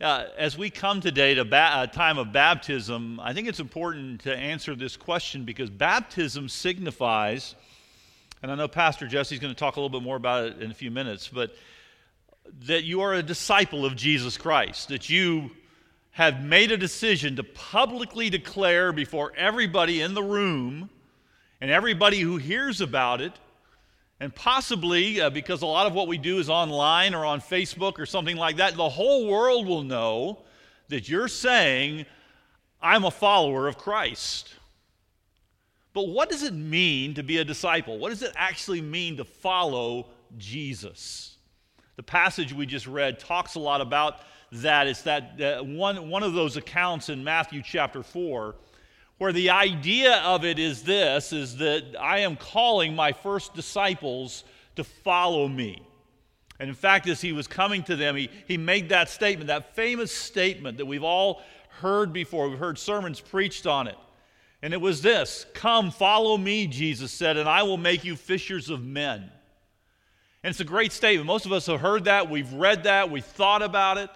[0.00, 4.22] Uh, as we come today to ba- a time of baptism, I think it's important
[4.22, 7.54] to answer this question because baptism signifies,
[8.42, 10.70] and I know Pastor Jesse's going to talk a little bit more about it in
[10.70, 11.54] a few minutes, but
[12.62, 15.50] that you are a disciple of Jesus Christ, that you
[16.12, 20.88] have made a decision to publicly declare before everybody in the room
[21.60, 23.34] and everybody who hears about it
[24.20, 27.98] and possibly, uh, because a lot of what we do is online or on Facebook
[27.98, 30.42] or something like that, the whole world will know
[30.88, 32.04] that you're saying,
[32.82, 34.54] I'm a follower of Christ.
[35.94, 37.98] But what does it mean to be a disciple?
[37.98, 41.38] What does it actually mean to follow Jesus?
[41.96, 44.20] The passage we just read talks a lot about
[44.52, 44.86] that.
[44.86, 48.54] It's that uh, one, one of those accounts in Matthew chapter 4
[49.20, 54.44] where the idea of it is this is that I am calling my first disciples
[54.76, 55.82] to follow me.
[56.58, 59.76] And in fact, as he was coming to them, he, he made that statement, that
[59.76, 62.48] famous statement that we've all heard before.
[62.48, 63.98] We've heard sermons preached on it.
[64.62, 68.70] And it was this Come, follow me, Jesus said, and I will make you fishers
[68.70, 69.30] of men.
[70.42, 71.26] And it's a great statement.
[71.26, 74.08] Most of us have heard that, we've read that, we've thought about it.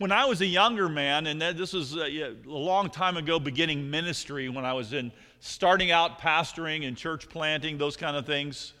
[0.00, 4.48] When I was a younger man, and this was a, long time ago, beginning ministry,
[4.48, 8.72] when I was in starting out pastoring and church planting, those kind of things,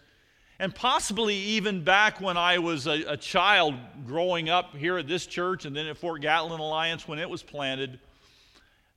[0.58, 3.74] and possibly even back when I was a, a child
[4.06, 7.42] growing up here at this church and then at Fort Gatlin Alliance when it was
[7.42, 8.00] planted.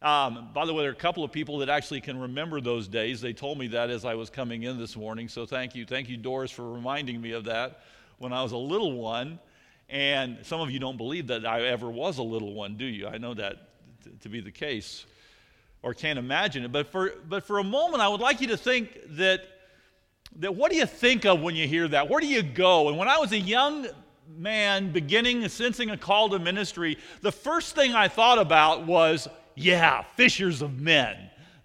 [0.02, 2.88] Um, by the way, there are a couple of people that actually can remember those
[2.88, 3.20] days.
[3.20, 5.28] They told me that as I was coming in this morning.
[5.28, 5.86] So thank you.
[5.86, 7.82] Thank you, Doris, for reminding me of that
[8.20, 9.40] when I was a little one.
[9.90, 13.08] And some of you don't believe that I ever was a little one, do you?
[13.08, 13.70] I know that
[14.22, 15.06] to be the case
[15.84, 16.72] or can't imagine it.
[16.72, 19.42] But for, but for a moment, I would like you to think that,
[20.40, 22.10] that what do you think of when you hear that?
[22.10, 22.88] Where do you go?
[22.90, 23.88] And when I was a young
[24.36, 30.04] man beginning, sensing a call to ministry, the first thing I thought about was, yeah,
[30.16, 31.18] fishers of men.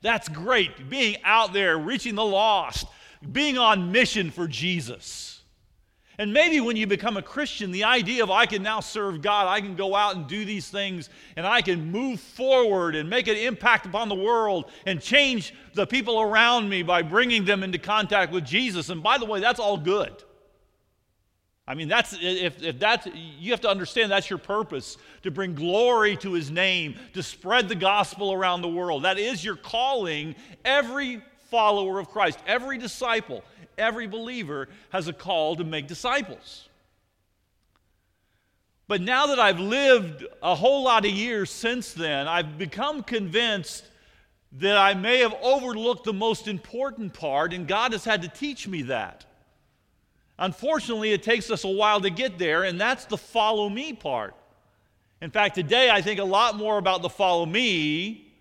[0.02, 0.90] That's great.
[0.90, 2.86] Being out there, reaching the lost,
[3.32, 5.27] being on mission for Jesus.
[6.20, 9.46] And maybe when you become a Christian, the idea of I can now serve God,
[9.46, 13.28] I can go out and do these things, and I can move forward and make
[13.28, 17.78] an impact upon the world and change the people around me by bringing them into
[17.78, 18.90] contact with Jesus.
[18.90, 20.24] And by the way, that's all good.
[21.68, 25.54] I mean, that's if, if that's you have to understand that's your purpose to bring
[25.54, 29.04] glory to his name, to spread the gospel around the world.
[29.04, 30.34] That is your calling.
[30.64, 33.44] Every follower of Christ, every disciple,
[33.78, 36.68] every believer has a call to make disciples.
[38.88, 43.84] But now that I've lived a whole lot of years since then, I've become convinced
[44.52, 48.66] that I may have overlooked the most important part, and God has had to teach
[48.66, 49.26] me that.
[50.38, 54.34] Unfortunately, it takes us a while to get there, and that's the follow me part.
[55.20, 58.32] In fact, today I think a lot more about the follow me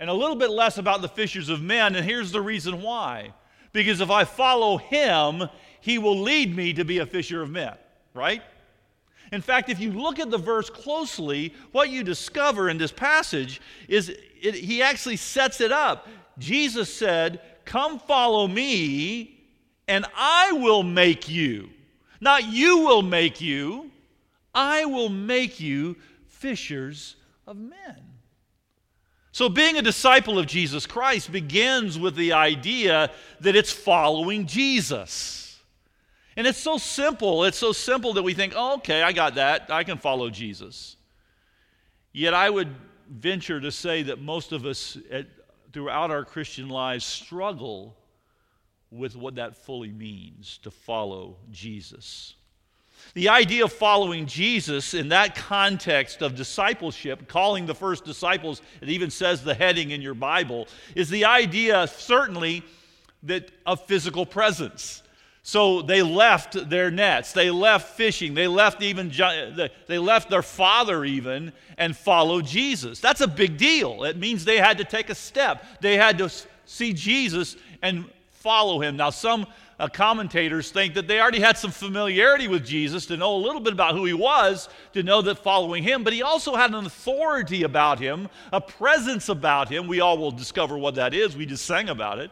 [0.00, 3.32] and a little bit less about the fishers of men, and here's the reason why
[3.72, 5.48] because if I follow him,
[5.80, 7.74] he will lead me to be a fisher of men,
[8.14, 8.42] right?
[9.32, 13.60] In fact, if you look at the verse closely, what you discover in this passage
[13.88, 16.06] is it, he actually sets it up.
[16.38, 19.40] Jesus said, Come follow me,
[19.88, 21.70] and I will make you.
[22.20, 23.90] Not you will make you,
[24.54, 25.96] I will make you
[26.26, 27.16] fishers
[27.46, 28.11] of men.
[29.32, 33.10] So, being a disciple of Jesus Christ begins with the idea
[33.40, 35.58] that it's following Jesus.
[36.36, 37.44] And it's so simple.
[37.44, 39.70] It's so simple that we think, oh, okay, I got that.
[39.70, 40.96] I can follow Jesus.
[42.12, 42.74] Yet, I would
[43.08, 45.26] venture to say that most of us at,
[45.72, 47.96] throughout our Christian lives struggle
[48.90, 52.34] with what that fully means to follow Jesus.
[53.14, 58.88] The idea of following Jesus in that context of discipleship, calling the first disciples, it
[58.88, 62.62] even says the heading in your Bible, is the idea certainly
[63.24, 65.02] that of physical presence.
[65.44, 69.10] So they left their nets, they left fishing, they left even
[69.88, 73.00] they left their father even and followed Jesus.
[73.00, 74.04] That's a big deal.
[74.04, 75.64] It means they had to take a step.
[75.80, 76.30] They had to
[76.64, 78.96] see Jesus and follow him.
[78.96, 79.46] Now some
[79.78, 83.60] uh, commentators think that they already had some familiarity with Jesus to know a little
[83.60, 86.86] bit about who he was, to know that following him, but he also had an
[86.86, 89.86] authority about him, a presence about him.
[89.86, 91.36] We all will discover what that is.
[91.36, 92.30] We just sang about it.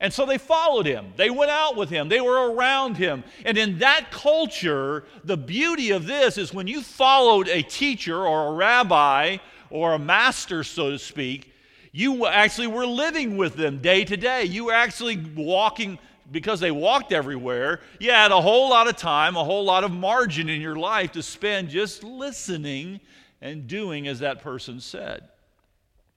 [0.00, 1.12] And so they followed him.
[1.16, 2.08] They went out with him.
[2.08, 3.24] They were around him.
[3.44, 8.46] And in that culture, the beauty of this is when you followed a teacher or
[8.46, 9.38] a rabbi
[9.70, 11.47] or a master, so to speak,
[11.92, 14.44] you actually were living with them day to day.
[14.44, 15.98] You were actually walking
[16.30, 19.90] because they walked everywhere, you had a whole lot of time, a whole lot of
[19.90, 23.00] margin in your life to spend just listening
[23.40, 25.26] and doing as that person said.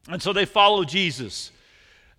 [0.09, 1.51] And so they follow Jesus.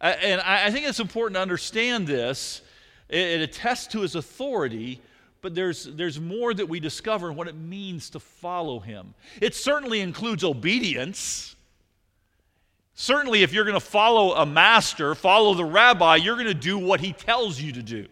[0.01, 2.63] And I think it's important to understand this.
[3.09, 5.01] It attests to his authority,
[5.43, 9.15] but there's, there's more that we discover in what it means to follow him.
[9.41, 11.57] It certainly includes obedience.
[12.95, 16.79] Certainly, if you're going to follow a master, follow the rabbi, you're going to do
[16.79, 18.07] what he tells you to do.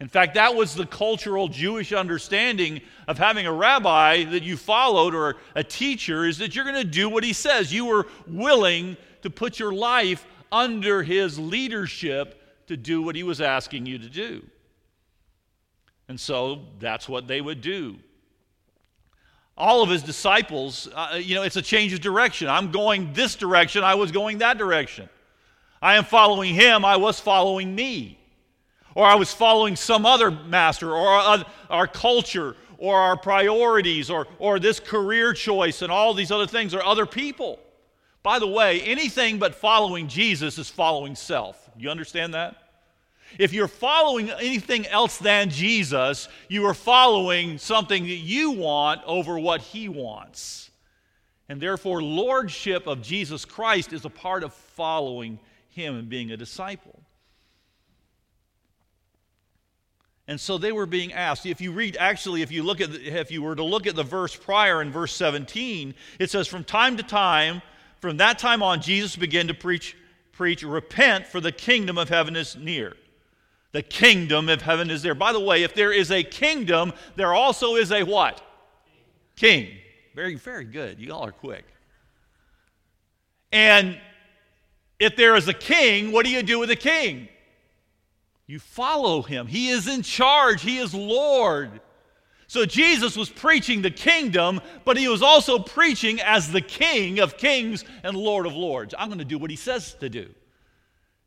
[0.00, 5.14] In fact, that was the cultural Jewish understanding of having a rabbi that you followed
[5.14, 7.72] or a teacher is that you're going to do what he says.
[7.72, 13.40] You were willing to put your life under his leadership to do what he was
[13.40, 14.44] asking you to do.
[16.08, 17.96] And so that's what they would do.
[19.56, 22.48] All of his disciples, uh, you know, it's a change of direction.
[22.48, 25.08] I'm going this direction, I was going that direction.
[25.80, 28.18] I am following him, I was following me.
[28.96, 34.26] Or I was following some other master, or our, our culture, or our priorities, or,
[34.38, 37.58] or this career choice, and all these other things, or other people.
[38.22, 41.70] By the way, anything but following Jesus is following self.
[41.76, 42.56] You understand that?
[43.38, 49.38] If you're following anything else than Jesus, you are following something that you want over
[49.38, 50.70] what he wants.
[51.48, 55.38] And therefore, lordship of Jesus Christ is a part of following
[55.68, 57.00] him and being a disciple.
[60.26, 61.44] And so they were being asked.
[61.44, 63.94] If you read, actually, if you look at, the, if you were to look at
[63.94, 67.60] the verse prior in verse 17, it says, "From time to time,
[68.00, 69.94] from that time on, Jesus began to preach,
[70.32, 72.96] preach, repent, for the kingdom of heaven is near."
[73.74, 75.16] The kingdom of heaven is there.
[75.16, 78.40] By the way, if there is a kingdom, there also is a what?
[79.34, 79.68] King.
[80.14, 81.00] Very, very good.
[81.00, 81.64] You all are quick.
[83.50, 83.98] And
[85.00, 87.28] if there is a king, what do you do with a king?
[88.46, 89.48] You follow him.
[89.48, 91.80] He is in charge, he is Lord.
[92.46, 97.36] So Jesus was preaching the kingdom, but he was also preaching as the king of
[97.38, 98.94] kings and Lord of lords.
[98.96, 100.32] I'm going to do what he says to do.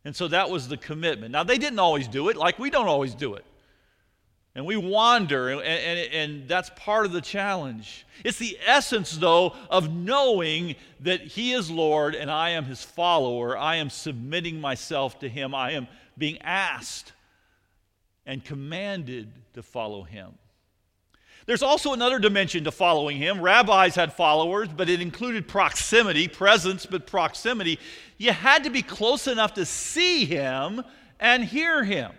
[0.07, 1.33] And so that was the commitment.
[1.33, 3.43] Now, they didn't always do it, like we don't always do it.
[4.55, 8.05] And we wander, and, and, and, that's part of the challenge.
[8.23, 13.57] It's the essence, though, of knowing that He is Lord and I am His follower.
[13.57, 15.53] I am submitting myself to Him.
[15.53, 17.11] I am being asked
[18.25, 20.35] and commanded to follow Him.
[21.47, 23.39] There's also another dimension to following him.
[23.39, 27.79] Rabbis had followers, but it included proximity, presence, but proximity.
[28.17, 30.83] You had to be close enough to see him
[31.21, 32.11] and hear him.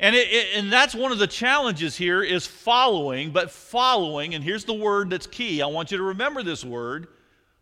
[0.00, 4.42] And, it, it, and that's one of the challenges here is following, but following, and
[4.42, 5.62] here's the word that's key.
[5.62, 7.06] I want you to remember this word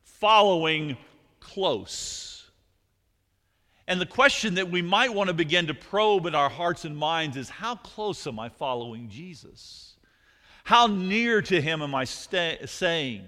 [0.02, 0.96] following
[1.40, 2.46] close.
[3.86, 6.96] And the question that we might want to begin to probe in our hearts and
[6.96, 9.87] minds is how close am I following Jesus?
[10.68, 13.24] How near to him am I stay, saying?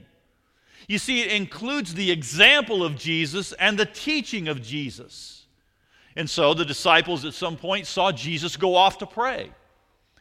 [0.86, 5.46] You see, it includes the example of Jesus and the teaching of Jesus.
[6.16, 9.50] And so the disciples at some point saw Jesus go off to pray.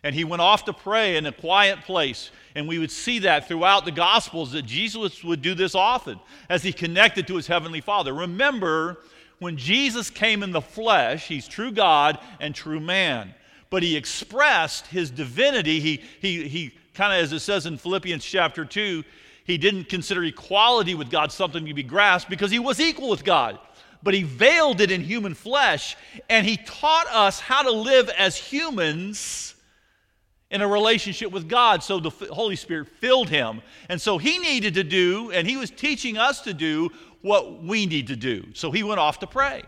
[0.02, 2.32] And he went off to pray in a quiet place.
[2.56, 6.64] And we would see that throughout the Gospels that Jesus would do this often as
[6.64, 8.14] he connected to his heavenly Father.
[8.14, 9.00] Remember,
[9.40, 13.36] when Jesus came in the flesh, he's true God and true man.
[13.70, 15.82] But he expressed his divinity.
[15.82, 19.04] He, he, he kind of as it says in Philippians chapter 2,
[19.46, 23.24] he didn't consider equality with God something to be grasped because he was equal with
[23.24, 23.60] God.
[24.02, 25.98] But he veiled it in human flesh
[26.30, 29.56] and he taught us how to live as humans
[30.52, 31.84] in a relationship with God.
[31.84, 33.62] So the Holy Spirit filled him.
[33.88, 36.90] And so he needed to do, and he was teaching us to do
[37.22, 38.46] what we need to do.
[38.54, 39.64] So he went off to pray.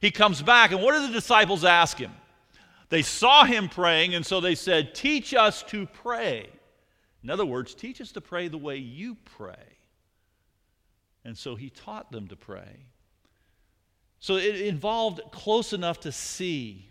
[0.00, 2.12] He comes back, and what do the disciples ask him?
[2.88, 6.48] They saw him praying, and so they said, Teach us to pray.
[7.22, 9.78] In other words, teach us to pray the way you pray.
[11.24, 12.86] And so he taught them to pray.
[14.20, 16.88] So it involved close enough to see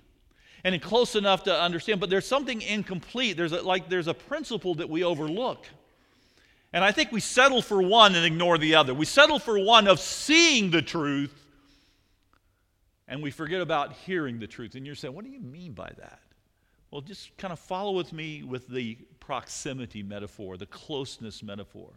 [0.63, 3.38] and close enough to understand, but there's something incomplete.
[3.38, 5.65] There's a, like there's a principle that we overlook.
[6.71, 8.93] And I think we settle for one and ignore the other.
[8.93, 11.42] We settle for one of seeing the truth
[13.13, 14.74] and we forget about hearing the truth.
[14.74, 16.20] And you're saying, what do you mean by that?
[16.89, 21.91] Well, just kind of follow with me with the proximity metaphor, the closeness metaphor.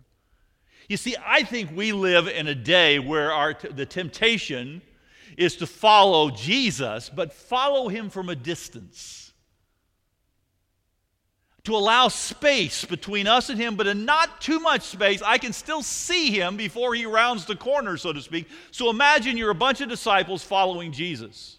[0.91, 4.83] You see, I think we live in a day where our t- the temptation
[5.39, 9.25] is to follow Jesus, but follow him from a distance
[11.67, 15.21] to allow space between us and him, but in not too much space.
[15.21, 18.49] I can still see him before he rounds the corner, so to speak.
[18.71, 21.59] So imagine you're a bunch of disciples following Jesus.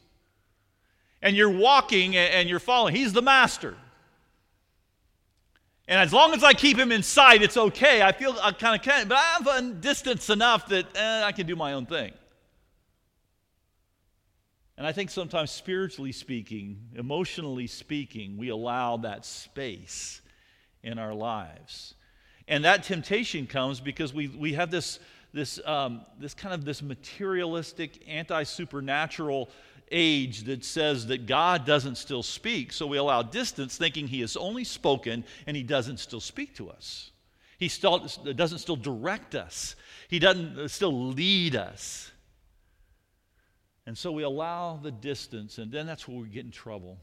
[1.21, 2.95] And you're walking and you're following.
[2.95, 3.75] He's the master.
[5.89, 8.01] And as long as I keep him in sight, it's okay.
[8.01, 11.33] I feel I kind of can, but I have a distance enough that eh, I
[11.33, 12.13] can do my own thing.
[14.77, 20.21] And I think sometimes, spiritually speaking, emotionally speaking, we allow that space
[20.83, 21.95] in our lives.
[22.47, 24.99] And that temptation comes because we, we have this,
[25.33, 29.49] this, um, this kind of this materialistic, anti supernatural
[29.91, 32.71] age that says that God doesn't still speak.
[32.71, 36.69] So we allow distance, thinking He has only spoken and He doesn't still speak to
[36.69, 37.11] us.
[37.57, 39.75] He still, doesn't still direct us,
[40.07, 42.11] He doesn't still lead us.
[43.87, 46.97] And so we allow the distance, and then that's where we get in trouble.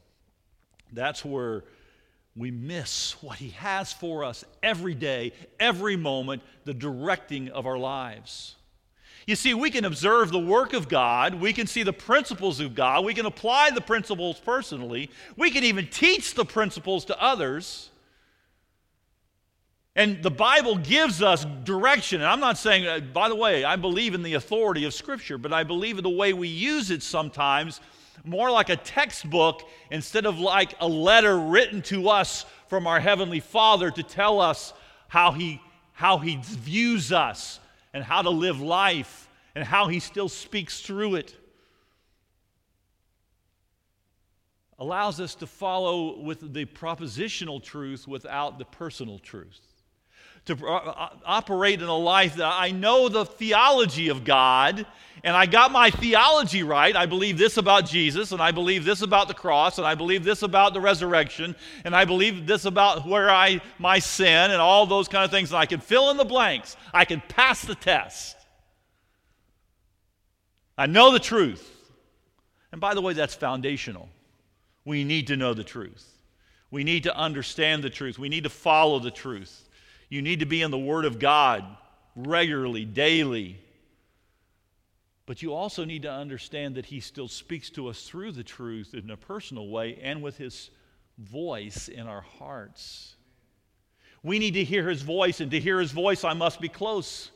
[0.93, 1.63] That's where
[2.35, 7.79] we miss what He has for us every day, every moment, the directing of our
[7.79, 8.55] lives.
[9.25, 12.75] You see, we can observe the work of God, we can see the principles of
[12.75, 17.89] God, we can apply the principles personally, we can even teach the principles to others.
[19.95, 22.21] And the Bible gives us direction.
[22.21, 25.37] And I'm not saying, uh, by the way, I believe in the authority of Scripture,
[25.37, 27.79] but I believe in the way we use it sometimes
[28.25, 29.61] more like a textbook
[29.91, 34.73] instead of like a letter written to us from our Heavenly Father to tell us
[35.07, 35.61] how He,
[35.93, 37.59] how he views us
[37.93, 41.35] and how to live life and how He still speaks through it.
[44.77, 49.74] Allows us to follow with the propositional truth without the personal truth
[50.45, 54.85] to uh, uh, operate in a life that I know the theology of God
[55.25, 56.95] and I got my theology right.
[56.95, 60.23] I believe this about Jesus, and I believe this about the cross, and I believe
[60.23, 64.85] this about the resurrection, and I believe this about where I my sin and all
[64.85, 66.77] those kind of things, and I can fill in the blanks.
[66.93, 68.37] I can pass the test.
[70.77, 71.71] I know the truth.
[72.71, 74.09] And by the way, that's foundational.
[74.83, 76.07] We need to know the truth.
[76.69, 78.19] We need to understand the truth.
[78.19, 79.64] We need to follow the truth.
[80.15, 81.65] You need to be in the Word of God
[82.15, 83.59] regularly, daily.
[85.25, 88.93] But you also need to understand that He still speaks to us through the truth
[88.93, 90.69] in a personal way and with His
[91.17, 93.17] voice in our hearts.
[94.23, 97.29] We need to hear His voice, and to hear His voice, I must be close.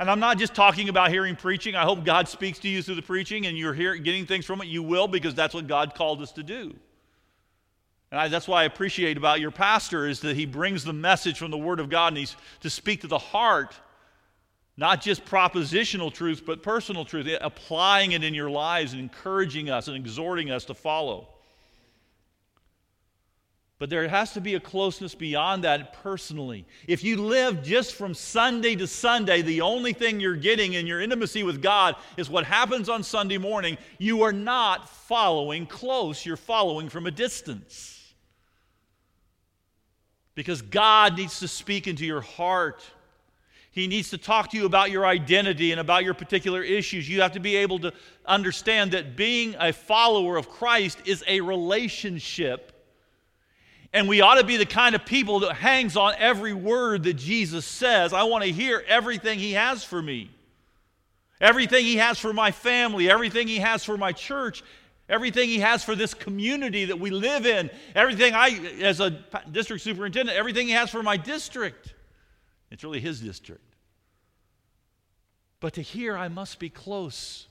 [0.00, 1.76] And I'm not just talking about hearing preaching.
[1.76, 4.60] I hope God speaks to you through the preaching and you're hearing, getting things from
[4.62, 4.66] it.
[4.66, 6.74] You will because that's what God called us to do.
[8.10, 11.38] And I, that's why I appreciate about your pastor is that he brings the message
[11.38, 13.74] from the Word of God and he's to speak to the heart,
[14.76, 19.88] not just propositional truth, but personal truth, applying it in your lives and encouraging us
[19.88, 21.28] and exhorting us to follow.
[23.78, 26.66] But there has to be a closeness beyond that personally.
[26.88, 31.00] If you live just from Sunday to Sunday, the only thing you're getting in your
[31.00, 36.36] intimacy with God is what happens on Sunday morning, you are not following close, you're
[36.36, 37.97] following from a distance.
[40.38, 42.88] Because God needs to speak into your heart.
[43.72, 47.08] He needs to talk to you about your identity and about your particular issues.
[47.08, 47.92] You have to be able to
[48.24, 52.70] understand that being a follower of Christ is a relationship.
[53.92, 57.14] And we ought to be the kind of people that hangs on every word that
[57.14, 58.12] Jesus says.
[58.12, 60.30] I want to hear everything He has for me.
[61.40, 64.62] Everything He has for my family, everything He has for my church,
[65.08, 68.50] everything he has for this community that we live in, everything I,
[68.82, 69.10] as a
[69.50, 71.94] district superintendent, everything he has for my district.
[72.70, 73.62] It's really his district.
[75.60, 77.46] But to hear, I must be close.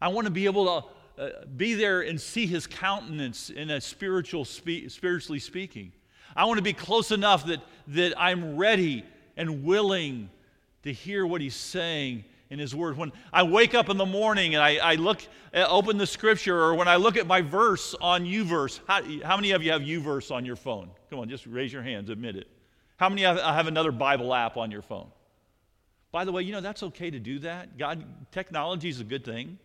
[0.00, 0.82] I want to be able
[1.16, 5.92] to uh, be there and see his countenance in a spiritual spe- spiritually speaking.
[6.36, 9.04] I want to be close enough that, that I'm ready
[9.36, 10.28] and willing
[10.82, 12.96] to hear what he's saying in His Word.
[12.96, 15.22] When I wake up in the morning and I, I look,
[15.54, 19.36] uh, open the Scripture, or when I look at my verse on YouVerse, how, how
[19.36, 20.90] many of you have YouVerse on your phone?
[21.10, 22.48] Come on, just raise your hands, admit it.
[22.96, 25.08] How many have, have another Bible app on your phone?
[26.12, 27.76] By the way, you know that's okay to do that.
[27.76, 29.58] God, technology is a good thing.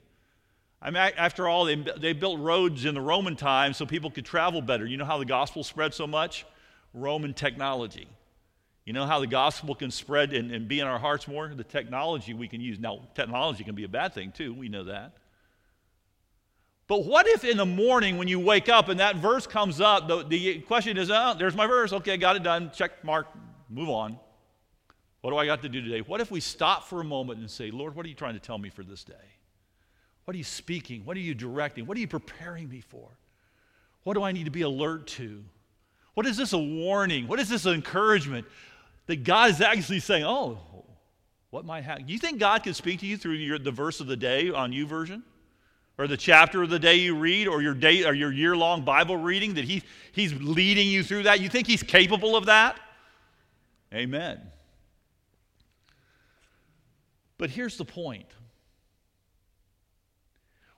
[0.82, 4.26] I mean, after all, they, they built roads in the Roman times so people could
[4.26, 4.86] travel better.
[4.86, 6.46] You know how the gospel spread so much?
[6.94, 8.08] Roman technology.
[8.86, 11.48] You know how the gospel can spread and, and be in our hearts more?
[11.48, 12.80] The technology we can use.
[12.80, 14.54] Now, technology can be a bad thing too.
[14.54, 15.14] We know that.
[16.88, 20.08] But what if in the morning when you wake up and that verse comes up,
[20.08, 21.94] the, the question is, oh, there's my verse.
[21.94, 22.72] Okay, got it done.
[22.74, 23.28] Check, mark,
[23.70, 24.20] move on.
[25.22, 26.02] What do I got to do today?
[26.02, 28.40] What if we stop for a moment and say, Lord, what are you trying to
[28.40, 29.14] tell me for this day?
[30.26, 31.06] What are you speaking?
[31.06, 31.86] What are you directing?
[31.86, 33.08] What are you preparing me for?
[34.04, 35.44] What do I need to be alert to?
[36.16, 37.28] What is this a warning?
[37.28, 38.48] What is this an encouragement?
[39.12, 40.58] That God is actually saying, oh,
[41.50, 42.08] what might happen?
[42.08, 44.72] You think God can speak to you through your, the verse of the day on
[44.72, 45.22] YouVersion?
[45.98, 49.18] or the chapter of the day you read or your day or your year-long Bible
[49.18, 51.42] reading that he, he's leading you through that?
[51.42, 52.80] You think he's capable of that?
[53.94, 54.40] Amen.
[57.38, 58.30] But here's the point.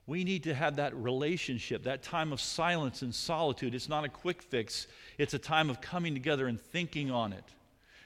[0.08, 3.76] We need to have that relationship, that time of silence and solitude.
[3.76, 4.88] It's not a quick fix,
[5.20, 7.46] it's a time of coming together and thinking on it.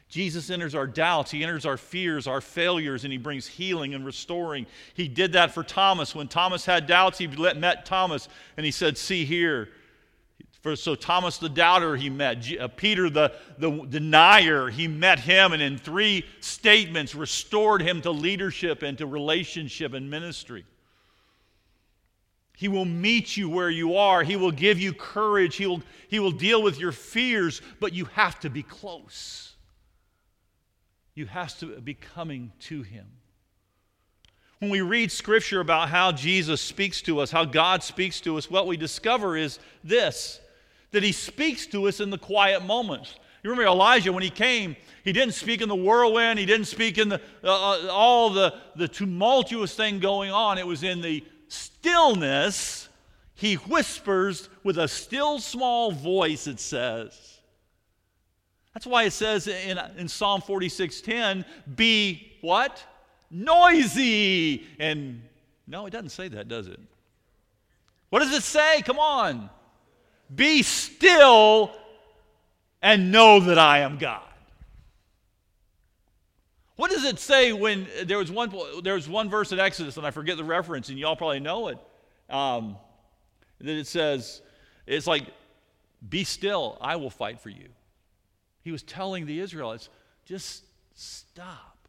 [0.09, 4.05] Jesus enters our doubts, he enters our fears, our failures, and he brings healing and
[4.05, 4.65] restoring.
[4.93, 6.15] He did that for Thomas.
[6.15, 9.69] When Thomas had doubts, he met Thomas and he said, See here.
[10.75, 15.61] So Thomas the doubter he met, uh, Peter the, the denier, he met him, and
[15.61, 20.65] in three statements restored him to leadership and to relationship and ministry.
[22.57, 24.23] He will meet you where you are.
[24.23, 25.55] He will give you courage.
[25.55, 29.53] He will, he will deal with your fears, but you have to be close.
[31.17, 33.07] You have to be coming to Him.
[34.59, 38.51] When we read scripture about how Jesus speaks to us, how God speaks to us,
[38.51, 40.39] what we discover is this
[40.91, 43.15] that He speaks to us in the quiet moments.
[43.43, 46.99] You remember Elijah when he came, he didn't speak in the whirlwind, he didn't speak
[46.99, 50.59] in the, uh, uh all the, the tumultuous thing going on.
[50.59, 52.89] It was in the stillness,
[53.33, 57.36] he whispers with a still small voice, it says.
[58.77, 62.85] That's why it says in, in Psalm 46:10, be what?
[63.31, 64.67] Noisy.
[64.77, 65.23] And
[65.65, 66.79] no, it doesn't say that, does it?
[68.11, 68.83] What does it say?
[68.83, 69.49] Come on.
[70.35, 71.71] Be still
[72.79, 74.21] and know that I am God.
[76.75, 78.53] What does it say when there was one
[78.83, 81.69] there was one verse in Exodus and I forget the reference and y'all probably know
[81.69, 81.79] it.
[82.29, 82.77] Um,
[83.57, 84.43] that it says
[84.85, 85.23] it's like,
[86.07, 87.69] "Be still, I will fight for you."
[88.67, 89.87] He was telling the Israelites,
[90.25, 91.87] "Just stop.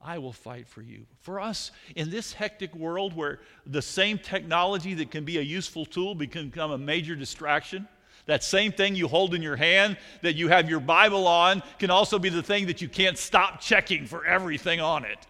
[0.00, 4.94] I will fight for you." For us in this hectic world where the same technology
[4.94, 7.86] that can be a useful tool can become a major distraction
[8.26, 11.90] that same thing you hold in your hand that you have your Bible on can
[11.90, 15.24] also be the thing that you can't stop checking for everything on it.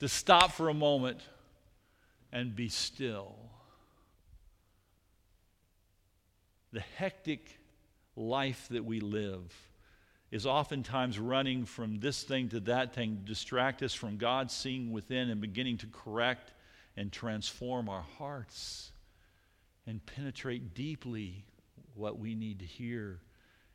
[0.00, 1.22] To stop for a moment
[2.32, 3.50] and be still.
[6.70, 7.57] The hectic
[8.18, 9.54] life that we live
[10.30, 14.92] is oftentimes running from this thing to that thing to distract us from God seeing
[14.92, 16.52] within and beginning to correct
[16.96, 18.92] and transform our hearts
[19.86, 21.44] and penetrate deeply
[21.94, 23.20] what we need to hear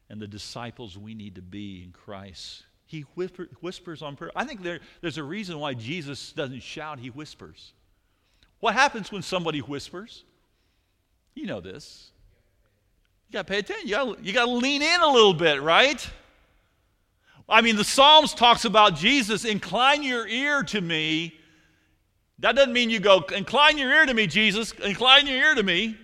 [0.09, 2.63] and the disciples we need to be in Christ.
[2.85, 4.31] He whisper, whispers on prayer.
[4.35, 7.73] I think there, there's a reason why Jesus doesn't shout, he whispers.
[8.59, 10.23] What happens when somebody whispers?
[11.33, 12.12] You know this.
[13.29, 13.87] You got to pay attention.
[13.87, 16.07] You got you to lean in a little bit, right?
[17.49, 21.37] I mean, the Psalms talks about Jesus, incline your ear to me.
[22.39, 25.63] That doesn't mean you go, incline your ear to me, Jesus, incline your ear to
[25.63, 25.97] me.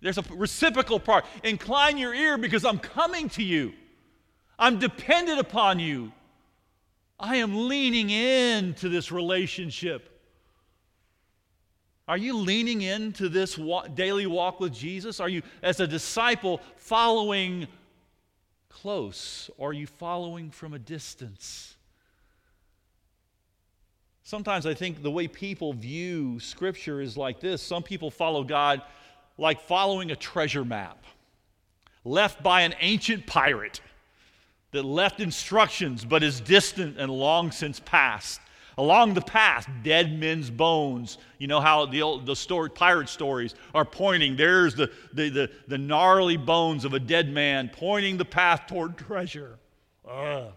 [0.00, 1.26] There's a reciprocal part.
[1.44, 3.72] Incline your ear because I'm coming to you.
[4.58, 6.12] I'm dependent upon you.
[7.18, 10.19] I am leaning into this relationship.
[12.10, 13.56] Are you leaning into this
[13.94, 15.20] daily walk with Jesus?
[15.20, 17.68] Are you, as a disciple, following
[18.68, 19.48] close?
[19.56, 21.76] Or are you following from a distance?
[24.24, 28.82] Sometimes I think the way people view Scripture is like this some people follow God
[29.38, 31.04] like following a treasure map
[32.04, 33.80] left by an ancient pirate
[34.72, 38.40] that left instructions but is distant and long since past.
[38.78, 41.18] Along the path, dead men's bones.
[41.38, 44.36] You know how the, old, the story, pirate stories are pointing.
[44.36, 48.96] There's the, the, the, the gnarly bones of a dead man pointing the path toward
[48.96, 49.58] treasure.
[50.08, 50.52] Ugh.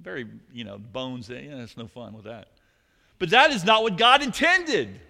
[0.00, 2.48] Very, you know, bones, yeah, it's no fun with that.
[3.18, 5.00] But that is not what God intended.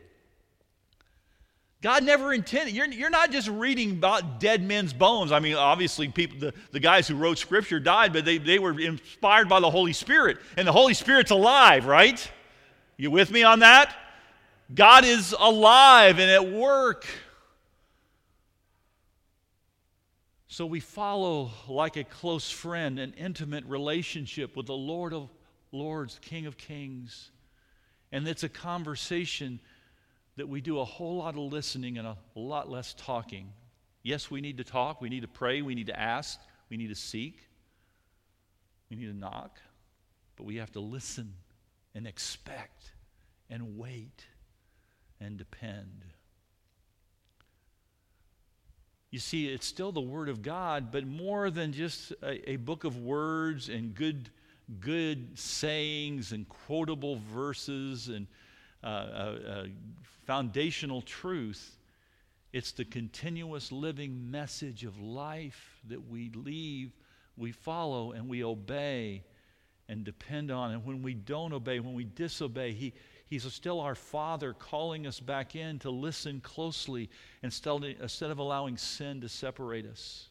[1.84, 2.74] God never intended.
[2.74, 5.32] You're, you're not just reading about dead men's bones.
[5.32, 8.80] I mean, obviously, people, the, the guys who wrote Scripture died, but they, they were
[8.80, 10.38] inspired by the Holy Spirit.
[10.56, 12.26] And the Holy Spirit's alive, right?
[12.96, 13.94] You with me on that?
[14.74, 17.06] God is alive and at work.
[20.46, 25.28] So we follow like a close friend, an intimate relationship with the Lord of
[25.70, 27.30] Lords, King of Kings.
[28.10, 29.60] And it's a conversation
[30.36, 33.52] that we do a whole lot of listening and a lot less talking.
[34.02, 36.88] Yes, we need to talk, we need to pray, we need to ask, we need
[36.88, 37.48] to seek,
[38.90, 39.58] we need to knock,
[40.36, 41.34] but we have to listen
[41.94, 42.92] and expect
[43.48, 44.24] and wait
[45.20, 46.04] and depend.
[49.10, 52.82] You see, it's still the Word of God, but more than just a, a book
[52.82, 54.28] of words and good
[54.80, 58.26] good sayings and quotable verses and
[58.84, 59.64] uh, uh, uh,
[60.26, 61.78] foundational truth.
[62.52, 66.92] It's the continuous living message of life that we leave,
[67.36, 69.24] we follow, and we obey
[69.88, 70.70] and depend on.
[70.70, 72.92] And when we don't obey, when we disobey, he,
[73.26, 77.10] He's still our Father calling us back in to listen closely
[77.42, 80.28] instead, instead of allowing sin to separate us.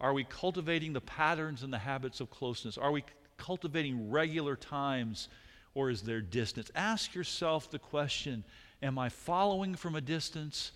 [0.00, 2.78] Are we cultivating the patterns and the habits of closeness?
[2.78, 3.04] Are we
[3.36, 5.28] cultivating regular times
[5.74, 6.70] or is there distance?
[6.74, 8.44] Ask yourself the question
[8.82, 10.72] Am I following from a distance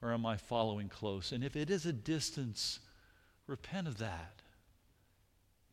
[0.00, 1.32] or am I following close?
[1.32, 2.78] And if it is a distance,
[3.46, 4.34] repent of that.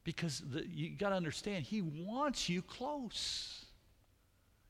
[0.04, 3.66] Because the, you got to understand, He wants you close.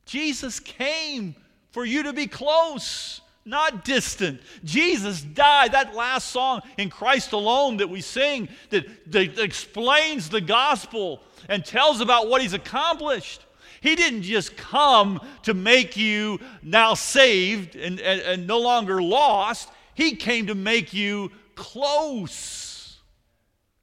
[0.06, 1.36] Jesus came
[1.72, 4.42] for you to be close, not distant.
[4.64, 5.74] Jesus died.
[5.74, 11.66] That last song in Christ alone that we sing that, that explains the gospel and
[11.66, 13.42] tells about what He's accomplished.
[13.86, 19.70] He didn't just come to make you now saved and, and, and no longer lost,
[19.94, 22.98] He came to make you close.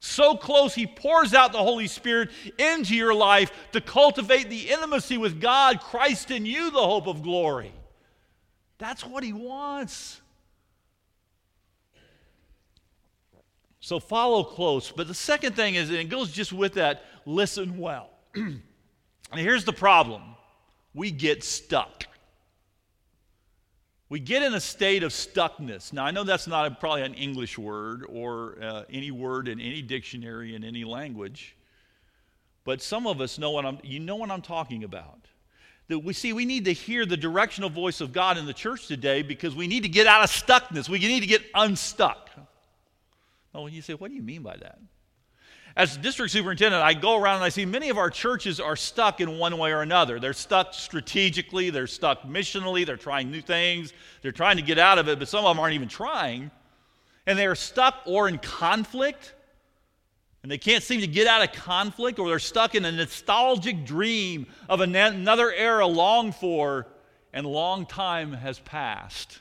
[0.01, 5.17] So close, He pours out the Holy Spirit into your life to cultivate the intimacy
[5.17, 7.71] with God, Christ in you, the hope of glory.
[8.79, 10.19] That's what He wants.
[13.79, 14.91] So follow close.
[14.91, 18.09] But the second thing is, and it goes just with that, listen well.
[19.33, 20.21] and here's the problem
[20.93, 22.05] we get stuck
[24.13, 25.91] we get in a state of stuckness.
[25.91, 29.59] Now, I know that's not a, probably an English word or uh, any word in
[29.59, 31.55] any dictionary in any language,
[32.63, 35.25] but some of us know what I'm, you know what I'm talking about.
[35.87, 38.85] That we see we need to hear the directional voice of God in the church
[38.85, 40.87] today because we need to get out of stuckness.
[40.87, 42.29] We need to get unstuck.
[43.55, 44.77] Oh, you say, what do you mean by that?
[45.75, 49.21] As district superintendent, I go around and I see many of our churches are stuck
[49.21, 50.19] in one way or another.
[50.19, 54.99] They're stuck strategically, they're stuck missionally, they're trying new things, they're trying to get out
[54.99, 56.51] of it, but some of them aren't even trying.
[57.25, 59.33] And they're stuck or in conflict,
[60.43, 63.83] and they can't seem to get out of conflict, or they're stuck in a nostalgic
[63.83, 66.85] dream of another era longed for
[67.33, 69.39] and long time has passed.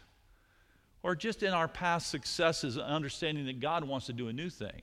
[1.02, 4.80] Or just in our past successes, understanding that God wants to do a new thing.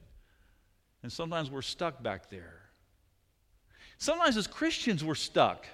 [1.03, 2.59] And sometimes we're stuck back there.
[3.97, 5.65] Sometimes as Christians, we're stuck.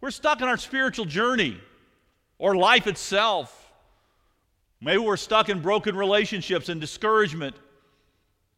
[0.00, 1.58] We're stuck in our spiritual journey
[2.38, 3.72] or life itself.
[4.80, 7.56] Maybe we're stuck in broken relationships and discouragement.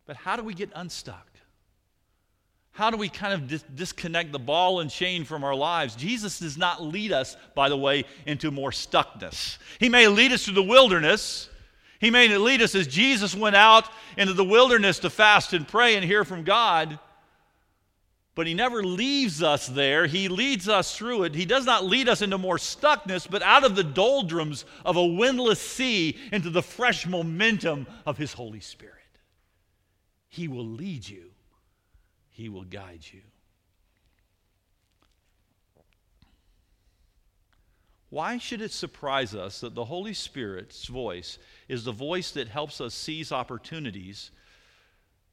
[0.06, 1.26] But how do we get unstuck?
[2.72, 5.96] How do we kind of dis- disconnect the ball and chain from our lives?
[5.96, 9.56] Jesus does not lead us, by the way, into more stuckness.
[9.80, 11.48] He may lead us through the wilderness,
[11.98, 15.96] he may lead us as Jesus went out into the wilderness to fast and pray
[15.96, 16.98] and hear from God,
[18.34, 20.06] but He never leaves us there.
[20.06, 21.34] He leads us through it.
[21.34, 25.06] He does not lead us into more stuckness, but out of the doldrums of a
[25.06, 28.92] windless sea into the fresh momentum of His Holy Spirit.
[30.28, 31.30] He will lead you,
[32.28, 33.22] He will guide you.
[38.16, 41.36] Why should it surprise us that the Holy Spirit's voice
[41.68, 44.30] is the voice that helps us seize opportunities,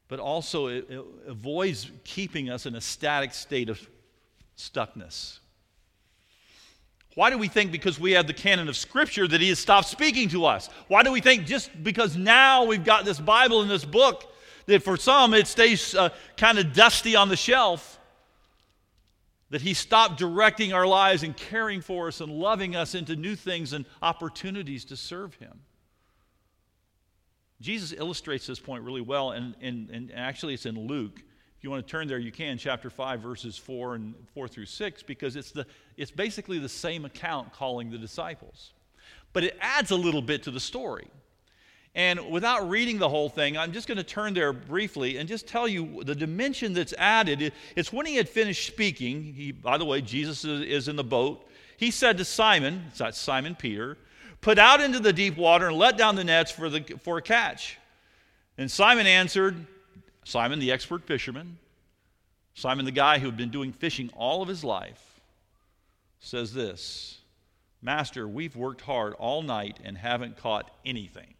[0.10, 3.80] but also it, it avoids keeping us in a static state of
[4.58, 5.40] stuckness?
[7.16, 9.88] Why do we think because we have the canon of Scripture that He has stopped
[9.88, 10.68] speaking to us?
[10.90, 14.30] Why do we think just because now we've got this Bible and this book
[14.66, 17.98] that for some it stays uh, kind of dusty on the shelf?
[19.54, 23.36] That He stopped directing our lives and caring for us and loving us into new
[23.36, 25.60] things and opportunities to serve Him.
[27.62, 31.22] Jesus illustrates this point really well, and, and, and actually it's in Luke.
[31.56, 34.66] If you want to turn there, you can, chapter 5, verses 4 and 4 through
[34.66, 38.72] 6, because it's, the, it's basically the same account calling the disciples.
[39.34, 41.12] But it adds a little bit to the story.
[41.96, 45.48] And without reading the whole thing, I'm just going to turn there briefly and just
[45.48, 47.54] tell you the dimension that's added.
[47.76, 49.34] It's when he had finished speaking.
[49.36, 51.48] He, by the way, Jesus is in the boat.
[51.78, 53.98] He said to Simon, that's Simon Peter,
[54.42, 57.22] put out into the deep water and let down the nets for, the, for a
[57.22, 57.78] catch.
[58.58, 59.68] And Simon answered,
[60.24, 61.58] Simon, the expert fisherman,
[62.56, 65.22] Simon, the guy who had been doing fishing all of his life,
[66.20, 67.20] says this
[67.82, 71.34] Master, we've worked hard all night and haven't caught anything.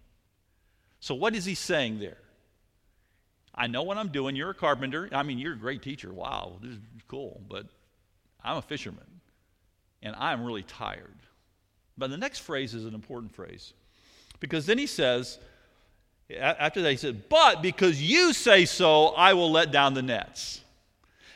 [1.04, 2.16] So, what is he saying there?
[3.54, 4.38] I know what I'm doing.
[4.38, 5.10] You're a carpenter.
[5.12, 6.14] I mean, you're a great teacher.
[6.14, 7.42] Wow, this is cool.
[7.50, 7.66] But
[8.42, 9.20] I'm a fisherman,
[10.02, 11.18] and I'm really tired.
[11.98, 13.74] But the next phrase is an important phrase
[14.40, 15.40] because then he says,
[16.40, 20.62] after that, he said, But because you say so, I will let down the nets.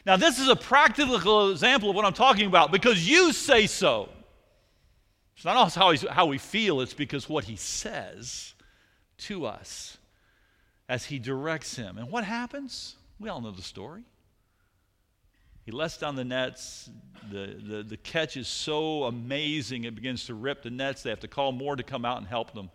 [0.06, 4.08] Now, this is a practical example of what I'm talking about because you say so.
[5.36, 8.53] It's not how, how we feel, it's because what he says
[9.17, 9.97] to us
[10.89, 11.97] as he directs him.
[11.97, 12.95] And what happens?
[13.19, 14.03] We all know the story.
[15.65, 16.89] He lets down the nets.
[17.30, 21.03] The, the, the catch is so amazing, it begins to rip the nets.
[21.03, 22.69] They have to call more to come out and help them.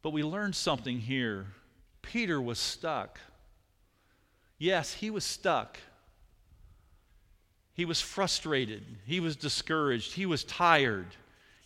[0.00, 1.46] But we learned something here.
[2.00, 3.18] Peter was stuck.
[4.58, 5.78] Yes, he was stuck.
[7.74, 8.82] He was frustrated.
[9.04, 10.14] He was discouraged.
[10.14, 11.08] He was tired.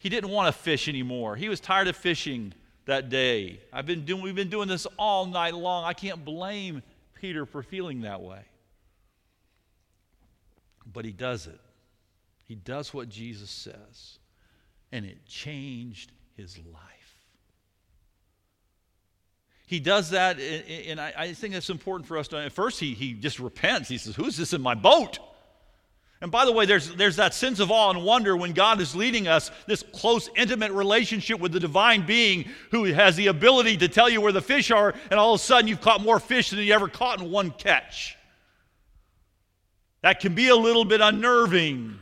[0.01, 1.37] He didn't want to fish anymore.
[1.37, 2.53] He was tired of fishing
[2.90, 3.61] that day.
[3.72, 5.85] I've been doing, we've been doing this all night long.
[5.85, 6.83] I can't blame
[7.14, 8.42] Peter for feeling that way.
[10.92, 11.61] But he does it.
[12.46, 14.18] He does what Jesus says,
[14.90, 17.16] and it changed his life.
[19.66, 22.38] He does that, and I think that's important for us to.
[22.38, 23.88] At first, he, he just repents.
[23.88, 25.20] He says, Who's this in my boat?
[26.22, 28.94] And by the way, there's, there's that sense of awe and wonder when God is
[28.94, 33.88] leading us, this close, intimate relationship with the divine being who has the ability to
[33.88, 36.50] tell you where the fish are, and all of a sudden you've caught more fish
[36.50, 38.16] than you ever caught in one catch.
[40.02, 41.98] That can be a little bit unnerving.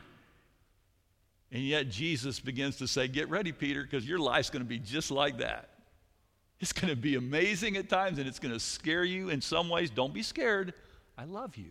[1.52, 4.78] And yet Jesus begins to say, Get ready, Peter, because your life's going to be
[4.78, 5.70] just like that.
[6.60, 9.68] It's going to be amazing at times and it's going to scare you in some
[9.68, 9.90] ways.
[9.90, 10.74] Don't be scared.
[11.16, 11.70] I love you.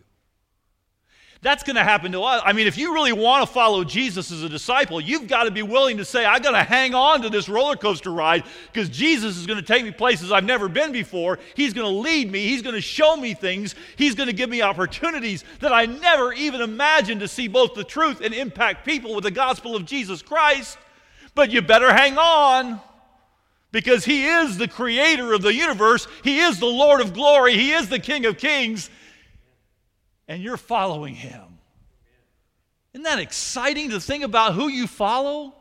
[1.40, 2.42] That's going to happen to us.
[2.44, 5.52] I mean, if you really want to follow Jesus as a disciple, you've got to
[5.52, 8.88] be willing to say, I got to hang on to this roller coaster ride because
[8.88, 11.38] Jesus is going to take me places I've never been before.
[11.54, 12.48] He's going to lead me.
[12.48, 13.76] He's going to show me things.
[13.94, 17.84] He's going to give me opportunities that I never even imagined to see both the
[17.84, 20.76] truth and impact people with the gospel of Jesus Christ.
[21.36, 22.80] But you better hang on
[23.70, 26.08] because He is the creator of the universe.
[26.24, 27.54] He is the Lord of glory.
[27.54, 28.90] He is the King of kings
[30.28, 31.58] and you're following him.
[32.92, 35.54] Isn't that exciting to think about who you follow?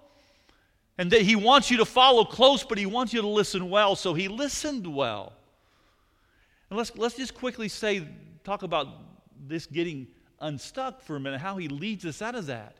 [0.97, 3.95] And that he wants you to follow close, but he wants you to listen well.
[3.95, 5.33] So he listened well.
[6.69, 8.07] And let's, let's just quickly say,
[8.43, 8.87] talk about
[9.47, 10.07] this getting
[10.39, 12.75] unstuck for a minute, how he leads us out of that.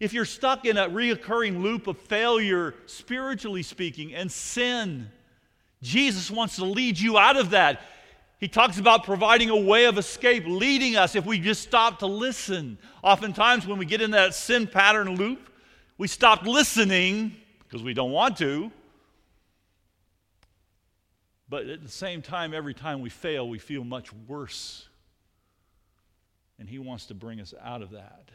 [0.00, 5.10] If you're stuck in a reoccurring loop of failure, spiritually speaking, and sin,
[5.82, 7.82] Jesus wants to lead you out of that.
[8.40, 12.06] He talks about providing a way of escape, leading us if we just stop to
[12.06, 12.78] listen.
[13.04, 15.50] Oftentimes, when we get in that sin pattern loop,
[15.98, 18.72] we stop listening because we don't want to.
[21.50, 24.88] But at the same time, every time we fail, we feel much worse.
[26.58, 28.30] And He wants to bring us out of that.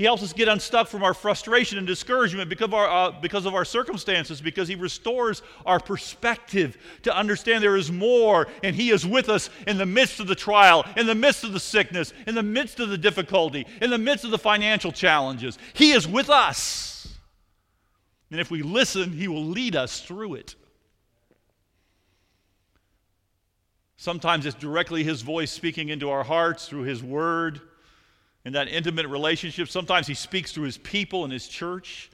[0.00, 3.44] He helps us get unstuck from our frustration and discouragement because of, our, uh, because
[3.44, 8.92] of our circumstances, because He restores our perspective to understand there is more, and He
[8.92, 12.14] is with us in the midst of the trial, in the midst of the sickness,
[12.26, 15.58] in the midst of the difficulty, in the midst of the financial challenges.
[15.74, 17.18] He is with us.
[18.30, 20.54] And if we listen, He will lead us through it.
[23.98, 27.60] Sometimes it's directly His voice speaking into our hearts through His Word
[28.44, 29.68] in that intimate relationship.
[29.68, 32.10] Sometimes he speaks through his people and his church.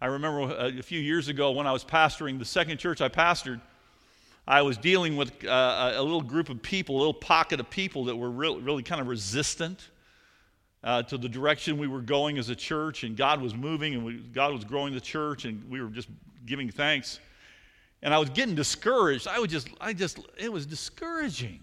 [0.00, 3.60] I remember a, few years ago when I was pastoring the second church I pastored,
[4.46, 8.04] I was dealing with uh, a little group of people, a little pocket of people
[8.04, 9.88] that were really, really kind of resistant
[10.82, 14.04] uh, to the direction we were going as a church, and God was moving, and
[14.04, 16.08] we, God was growing the church, and we were just
[16.44, 17.20] giving thanks.
[18.02, 19.26] And I was getting discouraged.
[19.26, 21.60] I was just, I just, it was discouraging.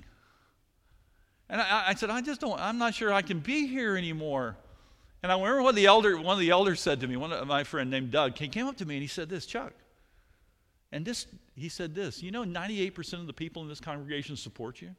[1.51, 4.55] And I, I, said, I just don't, I'm not sure I can be here anymore.
[5.21, 7.45] And I remember what the elder, one of the elders said to me, one of
[7.45, 9.73] my friend named Doug, he came up to me and he said this, Chuck.
[10.93, 14.81] And this, he said this, you know, 98% of the people in this congregation support
[14.81, 14.95] you.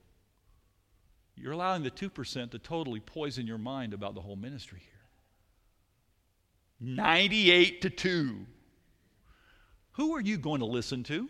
[1.36, 4.90] You're allowing the 2% to totally poison your mind about the whole ministry here.
[6.80, 8.46] 98 to 2.
[9.92, 11.28] Who are you going to listen to?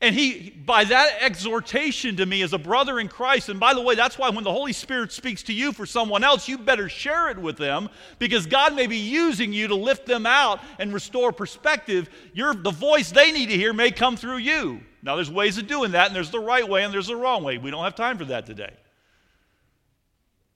[0.00, 3.82] And he, by that exhortation to me as a brother in Christ, and by the
[3.82, 6.88] way, that's why when the Holy Spirit speaks to you for someone else, you better
[6.88, 10.92] share it with them because God may be using you to lift them out and
[10.92, 12.08] restore perspective.
[12.32, 14.80] Your, the voice they need to hear may come through you.
[15.02, 17.44] Now, there's ways of doing that, and there's the right way and there's the wrong
[17.44, 17.58] way.
[17.58, 18.72] We don't have time for that today.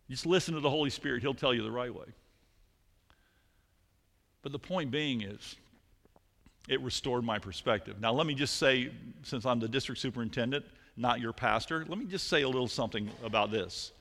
[0.09, 2.07] Just listen to the Holy Spirit, He'll tell you the right way.
[4.43, 5.57] But the point being is,
[6.69, 8.01] it restored my perspective.
[8.01, 8.91] Now, let me just say,
[9.23, 10.65] since I'm the district superintendent,
[10.97, 13.93] not your pastor, let me just say a little something about this.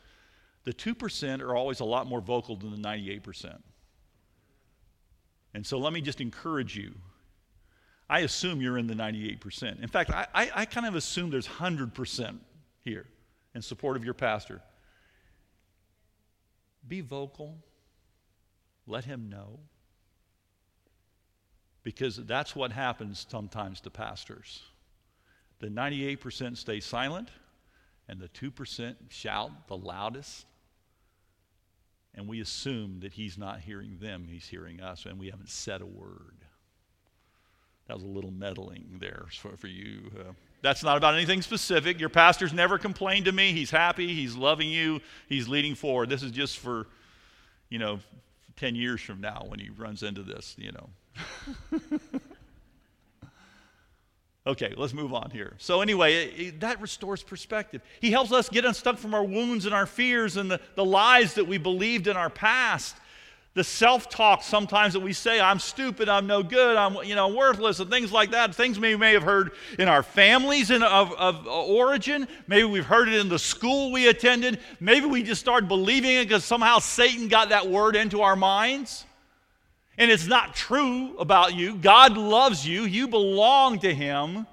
[0.64, 3.62] The 2% are always a lot more vocal than the 98%.
[5.54, 6.94] And so let me just encourage you.
[8.10, 9.82] I assume you're in the 98%.
[9.82, 12.38] In fact, I, I, I kind of assume there's 100%
[12.84, 13.06] here.
[13.54, 14.62] in support of your pastor,
[16.88, 17.58] be vocal.
[18.86, 19.60] Let him know.
[21.86, 24.64] Because that's what happens sometimes to pastors.
[25.60, 27.30] The 98% stay silent,
[28.10, 30.48] and the 2% shout the loudest.
[32.16, 35.82] And we assume that he's not hearing them, he's hearing us, and we haven't said
[35.82, 36.34] a word.
[37.88, 40.12] That was a little meddling there for, for you.
[40.20, 40.32] Uh,
[40.64, 42.00] that's not about anything specific.
[42.00, 43.52] Your pastor's never complained to me.
[43.52, 44.12] He's happy.
[44.16, 45.02] He's loving you.
[45.30, 46.10] He's leading forward.
[46.10, 46.88] This is just for,
[47.70, 48.00] you know,
[48.56, 50.90] 10 years from now when he runs into this, you know.
[54.48, 55.54] okay, let's move on here.
[55.58, 57.82] So, anyway, it, it, that restores perspective.
[58.00, 61.34] He helps us get unstuck from our wounds and our fears and the, the lies
[61.36, 62.96] that we believed in our past.
[63.54, 67.80] The self-talk sometimes that we say i'm stupid i'm no good i'm you know worthless
[67.80, 68.54] and things like that.
[68.54, 72.28] Things we may have heard in our families in, of, of origin.
[72.48, 74.60] Maybe we've heard it in the school we attended.
[74.82, 79.06] Maybe we just started believing it because somehow satan got that word into our minds
[79.98, 81.76] and it's not true about you.
[81.76, 82.84] God loves you.
[82.84, 84.46] You belong to him.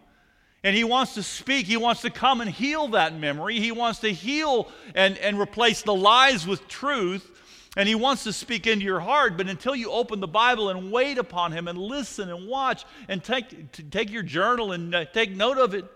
[0.64, 1.66] And he wants to speak.
[1.66, 3.58] He wants to come and heal that memory.
[3.58, 7.28] He wants to heal and, and replace the lies with truth.
[7.76, 10.92] And he wants to speak into your heart, but until you open the Bible and
[10.92, 15.30] wait upon him and listen and watch and take, take your journal and uh, take
[15.30, 15.86] note of it,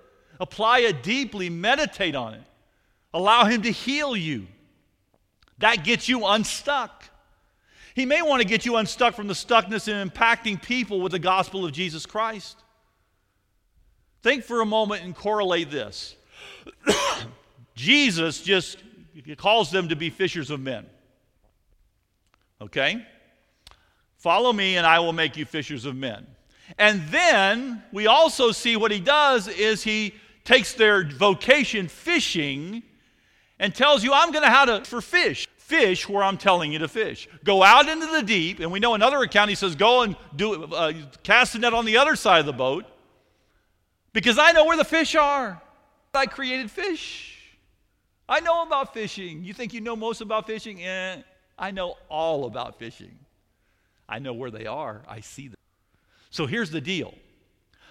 [0.40, 2.42] apply it deeply, meditate on it,
[3.12, 4.46] allow him to heal you.
[5.58, 7.04] That gets you unstuck.
[7.96, 11.18] He may want to get you unstuck from the stuckness in impacting people with the
[11.18, 12.62] gospel of Jesus Christ.
[14.22, 16.14] Think for a moment and correlate this.
[17.74, 18.84] Jesus just
[19.38, 20.84] calls them to be fishers of men.
[22.60, 23.02] Okay?
[24.18, 26.26] Follow me, and I will make you fishers of men.
[26.76, 32.82] And then we also see what he does is he takes their vocation fishing
[33.58, 35.48] and tells you, I'm going to how to for fish.
[35.66, 37.28] Fish where I'm telling you to fish.
[37.42, 40.62] Go out into the deep, and we know another account he says, go and do
[40.62, 40.92] uh,
[41.24, 42.84] cast the net on the other side of the boat,
[44.12, 45.60] because I know where the fish are.
[46.14, 47.58] I created fish.
[48.28, 49.42] I know about fishing.
[49.42, 50.84] You think you know most about fishing?
[50.84, 51.22] Eh,
[51.58, 53.18] I know all about fishing.
[54.08, 55.56] I know where they are, I see them.
[56.30, 57.12] So here's the deal.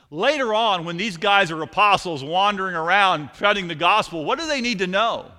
[0.10, 4.62] Later on, when these guys are apostles wandering around spreading the gospel, what do they
[4.62, 5.30] need to know?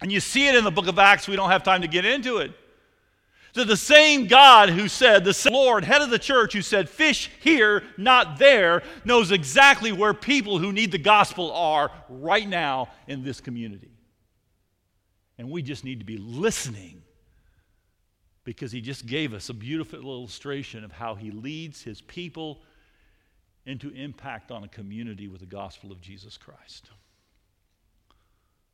[0.00, 2.04] And you see it in the book of Acts, we don't have time to get
[2.04, 2.52] into it.
[3.52, 7.30] So the same God who said, the Lord, head of the church, who said, fish
[7.40, 13.24] here, not there, knows exactly where people who need the gospel are right now in
[13.24, 13.90] this community.
[15.36, 17.02] And we just need to be listening
[18.44, 22.62] because he just gave us a beautiful illustration of how he leads his people
[23.66, 26.90] into impact on a community with the gospel of Jesus Christ.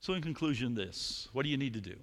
[0.01, 1.97] So, in conclusion, this what do you need to do?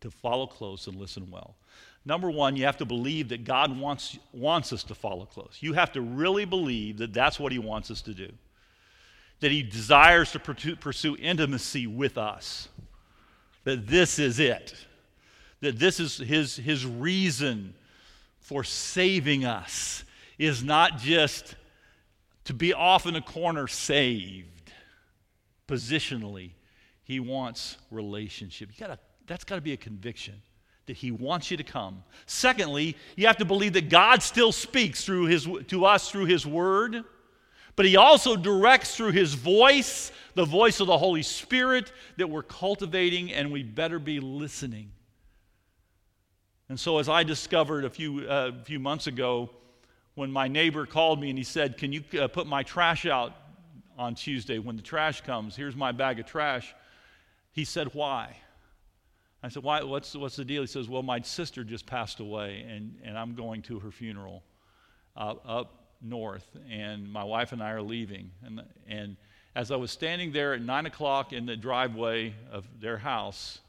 [0.00, 1.56] To follow close and listen well.
[2.04, 5.58] Number one, you have to believe that God wants, wants us to follow close.
[5.60, 8.30] You have to really believe that that's what He wants us to do,
[9.40, 12.68] that He desires to pursue intimacy with us,
[13.64, 14.74] that this is it
[15.60, 17.74] that this is his, his reason
[18.40, 20.04] for saving us
[20.38, 21.56] is not just
[22.44, 24.70] to be off in a corner saved
[25.66, 26.50] positionally
[27.06, 30.34] he wants relationship you gotta, that's got to be a conviction
[30.84, 35.04] that he wants you to come secondly you have to believe that god still speaks
[35.04, 37.02] through his, to us through his word
[37.74, 42.42] but he also directs through his voice the voice of the holy spirit that we're
[42.42, 44.90] cultivating and we better be listening
[46.68, 49.50] and so, as I discovered a few, uh, few months ago,
[50.16, 53.34] when my neighbor called me and he said, Can you uh, put my trash out
[53.96, 55.54] on Tuesday when the trash comes?
[55.54, 56.74] Here's my bag of trash.
[57.56, 58.36] He said, Why?
[59.42, 59.82] I said, Why?
[59.82, 60.60] What's, what's the deal?
[60.60, 64.44] He says, Well, my sister just passed away, and, and I'm going to her funeral
[65.16, 68.30] uh, up north, and my wife and I are leaving.
[68.44, 69.16] And, and
[69.54, 73.60] as I was standing there at 9 o'clock in the driveway of their house,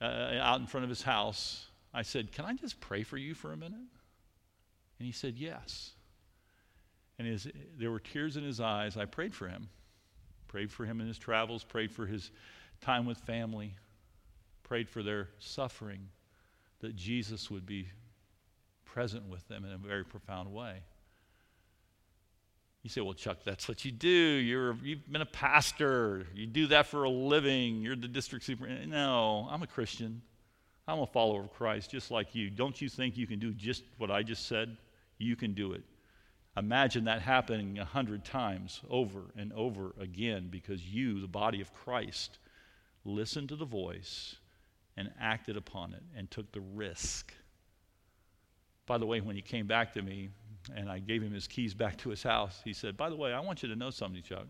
[0.00, 3.32] uh, out in front of his house, I said, Can I just pray for you
[3.32, 3.78] for a minute?
[4.98, 5.92] And he said, Yes.
[7.16, 7.46] And his,
[7.78, 8.96] there were tears in his eyes.
[8.96, 9.68] I prayed for him.
[10.48, 12.32] Prayed for him in his travels, prayed for his
[12.80, 13.74] time with family,
[14.62, 16.08] prayed for their suffering,
[16.80, 17.88] that Jesus would be
[18.84, 20.82] present with them in a very profound way.
[22.82, 24.08] You say, well, Chuck, that's what you do.
[24.08, 26.26] You're, you've been a pastor.
[26.34, 27.82] You do that for a living.
[27.82, 28.92] You're the district superintendent.
[28.92, 30.22] No, I'm a Christian.
[30.86, 32.48] I'm a follower of Christ just like you.
[32.50, 34.76] Don't you think you can do just what I just said?
[35.18, 35.82] You can do it.
[36.56, 41.72] Imagine that happening a hundred times over and over again because you, the body of
[41.74, 42.38] Christ,
[43.04, 44.36] listened to the voice
[44.96, 47.32] and acted upon it and took the risk.
[48.86, 50.30] By the way, when he came back to me
[50.74, 53.32] and I gave him his keys back to his house, he said, By the way,
[53.32, 54.46] I want you to know something, Chuck.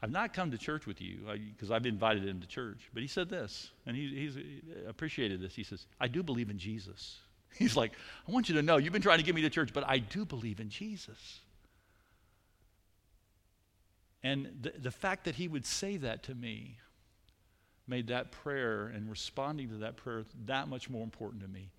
[0.00, 2.88] I've not come to church with you uh, because I've invited him to church.
[2.94, 5.54] But he said this, and he, he's he appreciated this.
[5.54, 7.18] He says, I do believe in Jesus.
[7.58, 7.92] He's like,
[8.28, 9.98] I want you to know, you've been trying to get me to church, but I
[9.98, 11.40] do believe in Jesus.
[14.22, 16.76] And the, the fact that he would say that to me
[17.88, 21.70] made that prayer and responding to that prayer that much more important to me.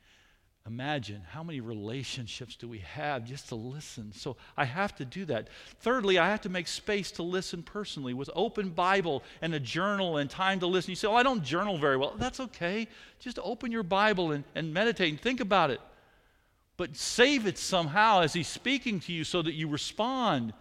[0.68, 4.12] Imagine how many relationships do we have just to listen.
[4.14, 5.48] So I have to do that.
[5.80, 10.18] Thirdly, I have to make space to listen personally with open Bible and a journal
[10.18, 10.92] and time to listen.
[10.92, 12.14] You say, Oh, I don't journal very well.
[12.18, 12.88] That's okay.
[13.20, 15.82] Just open your Bible and, and meditate and think about it.
[16.78, 20.54] But save it somehow as He's speaking to you so that you respond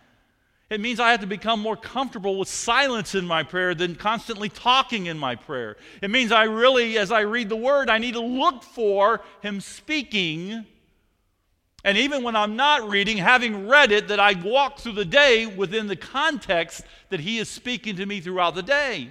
[0.71, 4.51] it means I have to become more comfortable with silence in my prayer than constantly
[4.51, 5.79] talking in my prayer.
[6.03, 9.61] It means I really, as I read the word, I need to look for Him
[9.61, 10.67] speaking.
[11.85, 15.47] And even when I'm not reading, having read it, that I walk through the day
[15.47, 19.11] within the context that He is speaking to me throughout the day.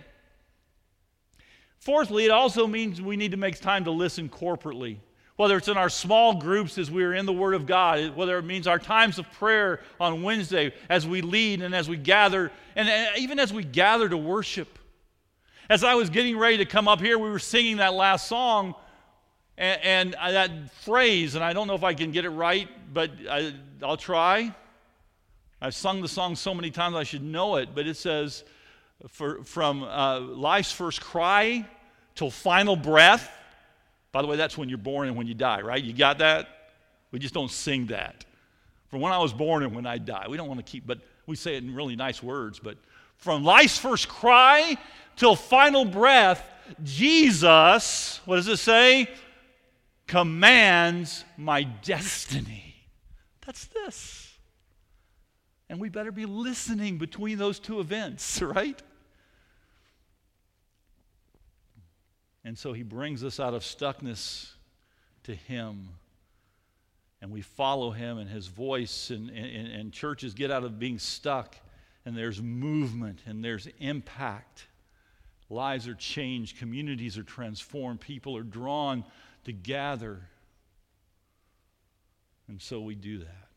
[1.80, 4.98] Fourthly, it also means we need to make time to listen corporately
[5.38, 8.44] whether it's in our small groups as we're in the Word of God, whether it
[8.44, 12.90] means our times of prayer on Wednesday as we lead and as we gather, and
[13.18, 14.80] even as we gather to worship.
[15.70, 18.74] As I was getting ready to come up here, we were singing that last song,
[19.58, 23.12] and, and that phrase, and I don't know if I can get it right, but
[23.30, 24.56] I, I'll try.
[25.62, 28.44] I've sung the song so many times I should know it, but it says,
[29.10, 31.66] for, from uh, life's first cry
[32.16, 33.32] till final breath,
[34.18, 35.84] by the way, that's when you're born and when you die, right?
[35.84, 36.48] You got that?
[37.12, 38.26] We just don't sing that.
[38.88, 40.26] From when I was born and when I die.
[40.28, 40.98] We don't want to keep, but
[41.28, 42.58] we say it in really nice words.
[42.58, 42.80] But
[43.18, 44.76] from life's first cry
[45.18, 46.44] till final breath,
[46.84, 49.08] Jesus, what does it say?
[50.08, 52.74] Commands my destiny.
[53.46, 54.34] That's this.
[55.70, 58.82] And we better be listening between those two events, right?
[62.48, 64.52] And so he brings us out of stuckness
[65.24, 65.90] to him.
[67.22, 70.98] And we follow him and his voice, and, and, and churches get out of being
[70.98, 71.58] stuck,
[72.06, 74.68] and there's movement and there's impact.
[75.50, 79.04] Lives are changed, communities are transformed, people are drawn
[79.44, 80.22] to gather.
[82.48, 83.48] And so we do that.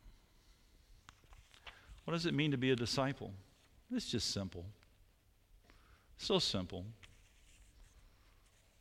[2.07, 3.31] What does it mean to be a disciple?
[3.95, 4.65] It's just simple.
[6.19, 6.85] So simple.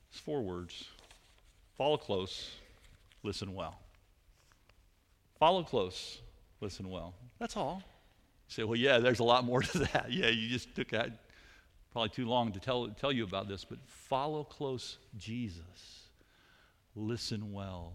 [0.09, 0.85] It's four words
[1.77, 2.51] follow close,
[3.23, 3.79] listen well.
[5.39, 6.19] Follow close,
[6.59, 7.13] listen well.
[7.39, 7.81] That's all.
[8.49, 10.07] You say, well, yeah, there's a lot more to that.
[10.11, 11.11] Yeah, you just took that
[11.91, 16.09] probably too long to tell, tell you about this, but follow close Jesus.
[16.95, 17.93] Listen well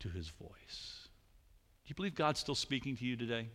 [0.00, 1.08] to his voice.
[1.84, 3.48] Do you believe God's still speaking to you today?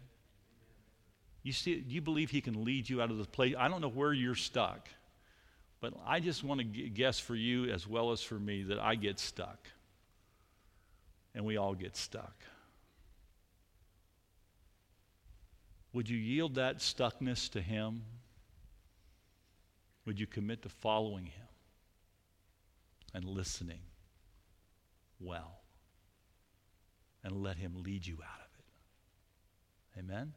[1.43, 3.53] You see, do you believe he can lead you out of the place?
[3.57, 4.89] I don't know where you're stuck.
[5.85, 8.95] But I just want to guess for you as well as for me that I
[8.95, 9.67] get stuck.
[11.35, 12.33] And we all get stuck.
[15.93, 18.01] Would you yield that stuckness to Him?
[20.07, 21.47] Would you commit to following Him
[23.13, 23.81] and listening
[25.19, 25.59] well?
[27.23, 29.99] And let Him lead you out of it.
[29.99, 30.33] Amen?